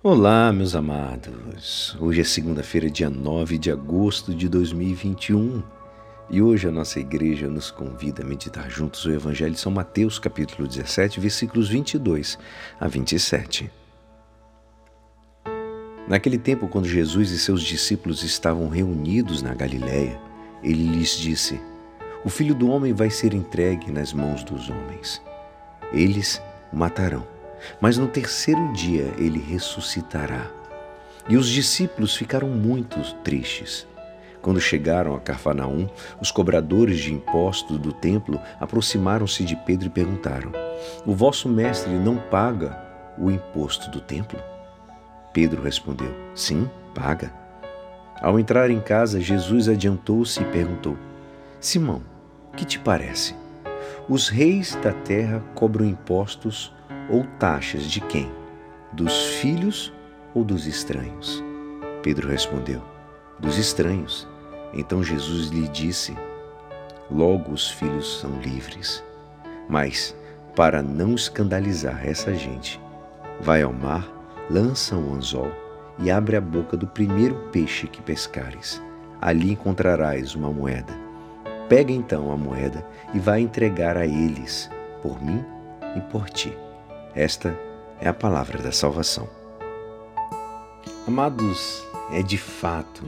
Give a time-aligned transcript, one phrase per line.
[0.00, 1.96] Olá, meus amados.
[1.98, 5.60] Hoje é segunda-feira, dia 9 de agosto de 2021.
[6.30, 10.16] E hoje a nossa igreja nos convida a meditar juntos o Evangelho de São Mateus,
[10.20, 12.38] capítulo 17, versículos 22
[12.78, 13.68] a 27.
[16.06, 20.16] Naquele tempo, quando Jesus e seus discípulos estavam reunidos na Galiléia,
[20.62, 21.60] ele lhes disse:
[22.24, 25.20] O filho do homem vai ser entregue nas mãos dos homens.
[25.92, 26.40] Eles
[26.72, 27.37] o matarão
[27.80, 30.50] mas no terceiro dia ele ressuscitará.
[31.28, 33.86] E os discípulos ficaram muito tristes.
[34.40, 35.88] Quando chegaram a Cafarnaum,
[36.20, 40.52] os cobradores de impostos do templo aproximaram-se de Pedro e perguntaram:
[41.04, 42.78] O vosso mestre não paga
[43.18, 44.38] o imposto do templo?
[45.32, 47.32] Pedro respondeu: Sim, paga.
[48.20, 50.96] Ao entrar em casa, Jesus adiantou-se e perguntou:
[51.60, 52.02] Simão,
[52.56, 53.34] que te parece?
[54.08, 56.72] Os reis da terra cobram impostos
[57.08, 58.30] ou taxas de quem?
[58.92, 59.92] Dos filhos
[60.34, 61.42] ou dos estranhos?
[62.02, 62.82] Pedro respondeu:
[63.38, 64.26] Dos estranhos.
[64.72, 66.16] Então Jesus lhe disse:
[67.10, 69.02] Logo os filhos são livres.
[69.68, 70.14] Mas,
[70.54, 72.80] para não escandalizar essa gente,
[73.40, 74.08] vai ao mar,
[74.50, 75.50] lança um anzol
[75.98, 78.82] e abre a boca do primeiro peixe que pescares.
[79.20, 80.92] Ali encontrarás uma moeda.
[81.68, 84.70] Pega então a moeda e vai entregar a eles,
[85.02, 85.44] por mim
[85.96, 86.56] e por ti.
[87.14, 87.58] Esta
[88.00, 89.28] é a palavra da salvação.
[91.06, 93.04] Amados, é de fato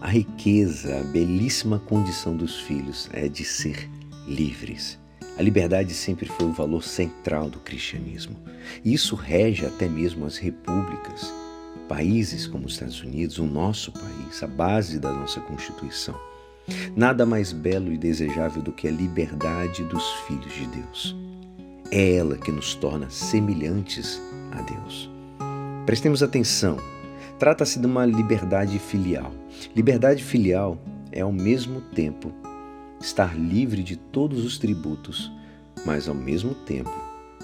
[0.00, 3.90] a riqueza, a belíssima condição dos filhos é de ser
[4.28, 5.00] livres.
[5.36, 8.36] A liberdade sempre foi o valor central do cristianismo.
[8.84, 11.32] E isso rege até mesmo as repúblicas,
[11.88, 16.18] países como os Estados Unidos, o nosso país, a base da nossa Constituição.
[16.94, 21.16] Nada mais belo e desejável do que a liberdade dos filhos de Deus.
[21.90, 24.20] É ela que nos torna semelhantes
[24.50, 25.08] a Deus.
[25.84, 26.78] Prestemos atenção.
[27.38, 29.32] Trata-se de uma liberdade filial.
[29.74, 30.78] Liberdade filial
[31.12, 32.32] é ao mesmo tempo
[33.00, 35.30] estar livre de todos os tributos,
[35.84, 36.92] mas ao mesmo tempo,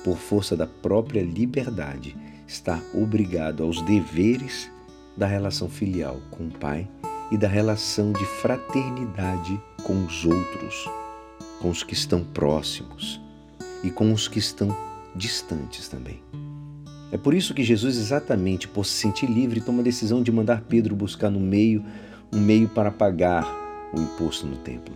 [0.02, 2.16] por força da própria liberdade,
[2.47, 4.69] estar obrigado aos deveres
[5.16, 6.88] da relação filial com o Pai
[7.31, 10.88] e da relação de fraternidade com os outros,
[11.60, 13.22] com os que estão próximos
[13.82, 14.76] e com os que estão
[15.15, 16.22] distantes também.
[17.10, 20.62] É por isso que Jesus, exatamente por se sentir livre, toma a decisão de mandar
[20.62, 21.84] Pedro buscar no meio
[22.32, 23.44] um meio para pagar
[23.93, 24.94] o imposto no templo.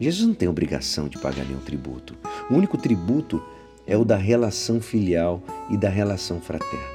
[0.00, 2.14] Jesus não tem obrigação de pagar nenhum tributo.
[2.48, 3.42] O único tributo
[3.84, 6.86] é o da relação filial e da relação fraterna.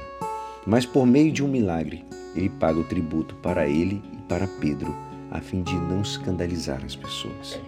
[0.66, 2.02] Mas por meio de um milagre,
[2.34, 4.96] ele paga o tributo para ele e para Pedro,
[5.30, 7.60] a fim de não escandalizar as pessoas.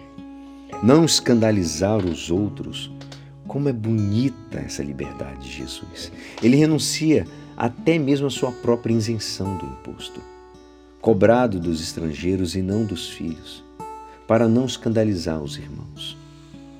[0.81, 2.91] Não escandalizar os outros
[3.47, 6.11] como é bonita essa liberdade de Jesus.
[6.43, 7.25] Ele renuncia
[7.55, 10.21] até mesmo à sua própria isenção do imposto,
[11.01, 13.63] cobrado dos estrangeiros e não dos filhos,
[14.27, 16.17] para não escandalizar os irmãos.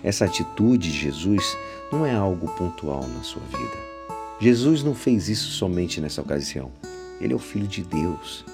[0.03, 1.57] Essa atitude de Jesus
[1.91, 3.87] não é algo pontual na sua vida.
[4.39, 6.71] Jesus não fez isso somente nessa ocasião.
[7.19, 8.45] Ele é o Filho de Deus,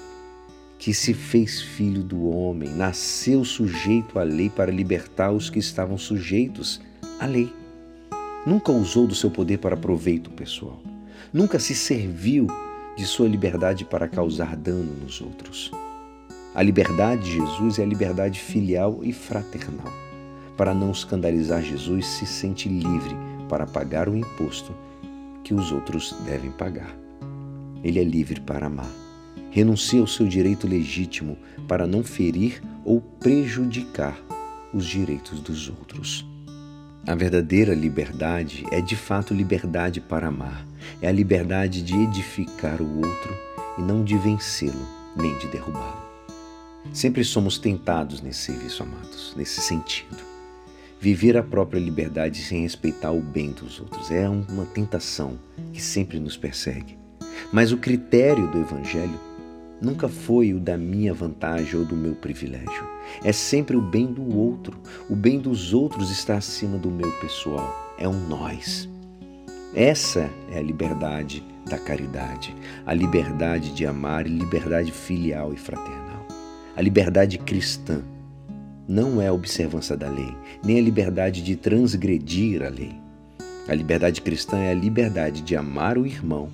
[0.78, 5.98] que se fez filho do homem, nasceu sujeito à lei para libertar os que estavam
[5.98, 6.80] sujeitos
[7.18, 7.52] à lei.
[8.46, 10.78] Nunca usou do seu poder para proveito pessoal.
[11.32, 12.46] Nunca se serviu
[12.94, 15.70] de sua liberdade para causar dano nos outros.
[16.54, 19.90] A liberdade de Jesus é a liberdade filial e fraternal.
[20.56, 23.16] Para não escandalizar Jesus, se sente livre
[23.48, 24.72] para pagar o imposto
[25.42, 26.94] que os outros devem pagar.
[27.82, 28.90] Ele é livre para amar.
[29.50, 34.16] Renuncia ao seu direito legítimo para não ferir ou prejudicar
[34.72, 36.33] os direitos dos outros.
[37.06, 40.66] A verdadeira liberdade é de fato liberdade para amar,
[41.02, 43.36] é a liberdade de edificar o outro
[43.76, 46.02] e não de vencê-lo nem de derrubá-lo.
[46.94, 50.16] Sempre somos tentados nesse serviço, amados, nesse sentido.
[50.98, 55.38] Viver a própria liberdade sem respeitar o bem dos outros é uma tentação
[55.74, 56.96] que sempre nos persegue.
[57.52, 59.20] Mas o critério do Evangelho
[59.80, 62.88] nunca foi o da minha vantagem ou do meu privilégio.
[63.22, 64.78] É sempre o bem do outro.
[65.08, 67.94] O bem dos outros está acima do meu pessoal.
[67.98, 68.88] É um nós.
[69.74, 72.54] Essa é a liberdade da caridade,
[72.86, 76.26] a liberdade de amar e liberdade filial e fraternal.
[76.76, 78.02] A liberdade cristã
[78.86, 82.94] não é a observância da lei, nem a liberdade de transgredir a lei.
[83.66, 86.50] A liberdade cristã é a liberdade de amar o irmão,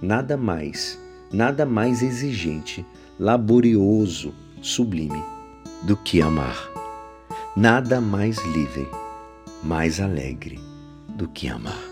[0.00, 0.98] nada mais
[1.34, 2.86] nada mais exigente,
[3.18, 4.32] laborioso,
[4.62, 5.22] sublime
[5.82, 6.70] do que amar.
[7.56, 8.88] Nada mais livre,
[9.62, 10.58] mais alegre
[11.08, 11.82] do que amar.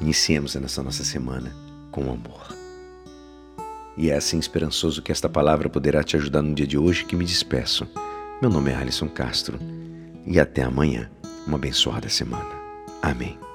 [0.00, 1.54] Iniciemos nessa nossa semana
[1.90, 2.56] com amor.
[3.96, 7.14] E é assim esperançoso que esta palavra poderá te ajudar no dia de hoje que
[7.14, 7.86] me despeço.
[8.40, 9.58] Meu nome é Alisson Castro
[10.26, 11.10] e até amanhã.
[11.46, 12.50] Uma abençoada semana.
[13.02, 13.51] Amém.